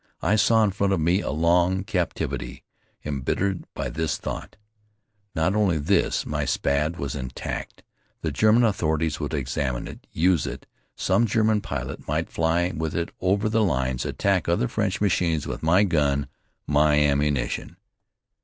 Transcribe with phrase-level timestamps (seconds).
[0.23, 2.63] I saw in front of me a long captivity
[3.05, 4.55] embittered by this thought.
[5.35, 7.83] Not only this: my Spad was intact.
[8.21, 10.65] The German authorities would examine it, use it.
[10.95, 15.61] Some German pilot might fly with it over the lines, attack other French machines with
[15.61, 16.25] my gun,
[16.65, 17.77] my ammunition!